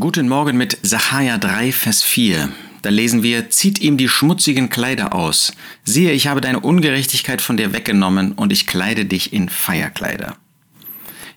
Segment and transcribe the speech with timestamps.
[0.00, 2.48] Guten Morgen mit Sacharja 3, Vers 4.
[2.80, 5.52] Da lesen wir, zieht ihm die schmutzigen Kleider aus.
[5.84, 10.38] Siehe, ich habe deine Ungerechtigkeit von dir weggenommen und ich kleide dich in Feierkleider.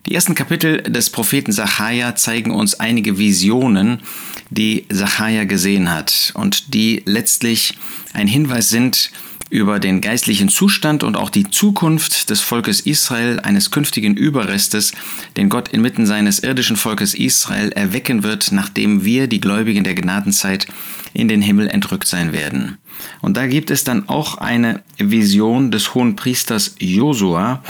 [0.06, 4.04] Die ersten Kapitel des Propheten Sacharja zeigen uns einige Visionen,
[4.50, 7.78] die Sacharja gesehen hat und die letztlich
[8.14, 9.12] ein Hinweis sind
[9.50, 14.94] über den geistlichen Zustand und auch die Zukunft des Volkes Israel, eines künftigen Überrestes,
[15.38, 20.68] den Gott inmitten seines irdischen Volkes Israel erwecken wird, nachdem wir, die Gläubigen der Gnadenzeit,
[21.14, 22.78] in den Himmel entrückt sein werden.
[23.22, 27.64] Und da gibt es dann auch eine Vision des hohen Priesters Josua,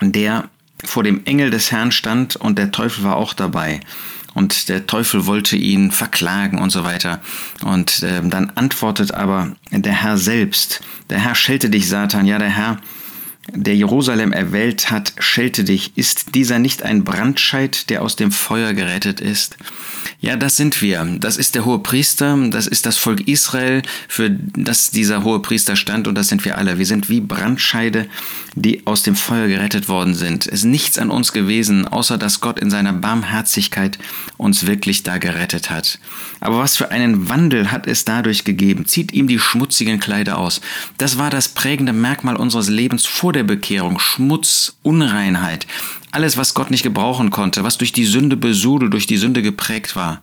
[0.00, 0.48] der
[0.84, 3.80] vor dem Engel des Herrn stand und der Teufel war auch dabei
[4.34, 7.20] und der Teufel wollte ihn verklagen und so weiter.
[7.62, 12.50] Und äh, dann antwortet aber der Herr selbst, der Herr schelte dich, Satan, ja der
[12.50, 12.78] Herr,
[13.52, 15.92] der Jerusalem erwählt hat, schelte dich.
[15.96, 19.56] Ist dieser nicht ein Brandscheid, der aus dem Feuer gerettet ist?
[20.20, 21.04] Ja, das sind wir.
[21.20, 25.76] Das ist der hohe Priester, das ist das Volk Israel, für das dieser hohe Priester
[25.76, 26.78] stand und das sind wir alle.
[26.78, 28.06] Wir sind wie Brandscheide,
[28.54, 30.46] die aus dem Feuer gerettet worden sind.
[30.46, 33.98] Es ist nichts an uns gewesen, außer dass Gott in seiner Barmherzigkeit
[34.38, 35.98] uns wirklich da gerettet hat.
[36.40, 38.86] Aber was für einen Wandel hat es dadurch gegeben?
[38.86, 40.62] Zieht ihm die schmutzigen Kleider aus.
[40.96, 43.98] Das war das prägende Merkmal unseres Lebens vor der Bekehrung.
[43.98, 45.66] Schmutz, Unreinheit.
[46.10, 49.96] Alles, was Gott nicht gebrauchen konnte, was durch die Sünde besudelt, durch die Sünde geprägt
[49.96, 50.22] war.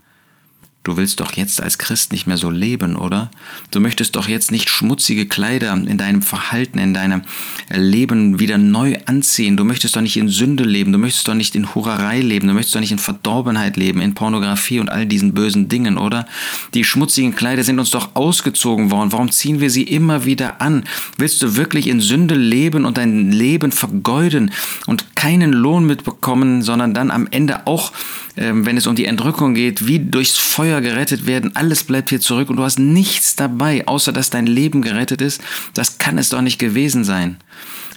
[0.84, 3.30] Du willst doch jetzt als Christ nicht mehr so leben, oder?
[3.70, 7.22] Du möchtest doch jetzt nicht schmutzige Kleider in deinem Verhalten, in deinem
[7.70, 9.58] Leben wieder neu anziehen.
[9.58, 12.56] Du möchtest doch nicht in Sünde leben, du möchtest doch nicht in Hurerei leben, du
[12.56, 16.26] möchtest doch nicht in Verdorbenheit leben, in Pornografie und all diesen bösen Dingen, oder?
[16.74, 19.12] Die schmutzigen Kleider sind uns doch ausgezogen worden.
[19.12, 20.86] Warum ziehen wir sie immer wieder an?
[21.16, 24.52] Willst du wirklich in Sünde leben und dein Leben vergeuden
[24.88, 27.92] und keinen Lohn mitbekommen, sondern dann am Ende auch
[28.38, 32.22] ähm, wenn es um die Entrückung geht, wie durchs Feuer gerettet werden, alles bleibt hier
[32.22, 35.42] zurück und du hast nichts dabei, außer dass dein Leben gerettet ist,
[35.74, 37.38] das kann es doch nicht gewesen sein.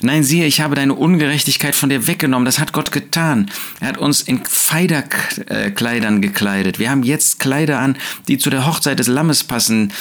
[0.00, 2.44] Nein, siehe, ich habe deine Ungerechtigkeit von dir weggenommen.
[2.44, 3.50] Das hat Gott getan.
[3.80, 6.78] Er hat uns in Feiderkleidern gekleidet.
[6.78, 7.96] Wir haben jetzt Kleider an,
[8.28, 9.92] die zu der Hochzeit des Lammes passen,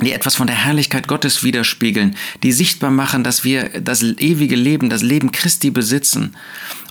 [0.00, 4.90] die etwas von der Herrlichkeit Gottes widerspiegeln, die sichtbar machen, dass wir das ewige Leben,
[4.90, 6.34] das Leben Christi besitzen.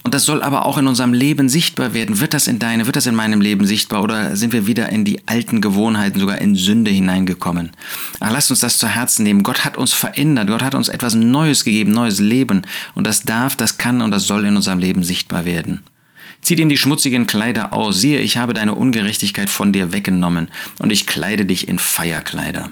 [0.03, 2.19] Und das soll aber auch in unserem Leben sichtbar werden.
[2.19, 5.05] Wird das in deine, wird das in meinem Leben sichtbar oder sind wir wieder in
[5.05, 7.71] die alten Gewohnheiten, sogar in Sünde hineingekommen?
[8.19, 9.43] Ach, lasst uns das zu Herzen nehmen.
[9.43, 10.49] Gott hat uns verändert.
[10.49, 12.63] Gott hat uns etwas Neues gegeben, neues Leben.
[12.95, 15.83] Und das darf, das kann und das soll in unserem Leben sichtbar werden.
[16.41, 18.01] Zieht ihm die schmutzigen Kleider aus.
[18.01, 20.49] Siehe, ich habe deine Ungerechtigkeit von dir weggenommen
[20.79, 22.69] und ich kleide dich in Feierkleider.